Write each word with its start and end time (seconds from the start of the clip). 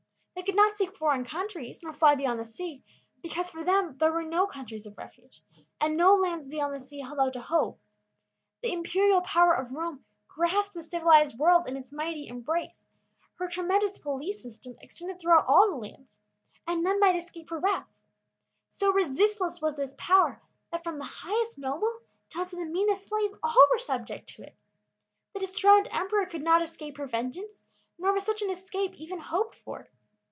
They 0.33 0.45
could 0.45 0.55
not 0.55 0.75
seek 0.75 0.97
foreign 0.97 1.23
countries 1.23 1.83
nor 1.83 1.93
fly 1.93 2.15
beyond 2.15 2.39
the 2.39 2.45
sea, 2.45 2.83
because 3.21 3.51
for 3.51 3.63
them 3.63 3.97
there 3.99 4.11
were 4.11 4.23
no 4.23 4.47
countries 4.47 4.87
of 4.87 4.97
refuge, 4.97 5.43
and 5.79 5.95
no 5.95 6.15
lands 6.15 6.47
beyond 6.47 6.73
the 6.73 6.79
sea 6.79 7.01
held 7.01 7.19
out 7.19 7.35
a 7.35 7.41
hope. 7.41 7.79
The 8.63 8.73
imperial 8.73 9.21
power 9.21 9.53
of 9.53 9.71
Rome 9.71 10.03
grasped 10.27 10.73
the 10.73 10.81
civilized 10.81 11.37
world 11.37 11.67
in 11.69 11.77
its 11.77 11.91
mighty 11.91 12.27
embrace; 12.27 12.87
her 13.37 13.47
tremendous 13.47 13.99
police 13.99 14.41
system 14.41 14.75
extended 14.81 15.19
through 15.19 15.39
all 15.41 15.77
lands, 15.77 16.17
and 16.65 16.81
none 16.83 16.99
might 16.99 17.15
escape 17.17 17.51
her 17.51 17.59
wrath. 17.59 17.87
So 18.67 18.91
resistless 18.91 19.61
was 19.61 19.77
this 19.77 19.93
power, 19.99 20.41
that 20.71 20.83
from 20.83 20.97
the 20.97 21.05
highest 21.05 21.59
noble 21.59 21.99
down 22.33 22.47
to 22.47 22.55
the 22.55 22.65
meanest 22.65 23.05
slave, 23.07 23.31
all 23.43 23.67
were 23.71 23.77
subject 23.77 24.27
to 24.29 24.43
it. 24.43 24.55
The 25.33 25.41
dethroned 25.41 25.87
emperor 25.91 26.25
could 26.25 26.41
not 26.41 26.63
escape 26.63 26.97
her 26.97 27.05
vengeance, 27.05 27.63
nor 27.99 28.11
was 28.11 28.23
such 28.23 28.41
an 28.41 28.49
escape 28.49 28.95
even 28.95 29.19
hoped 29.19 29.55
for. 29.59 29.87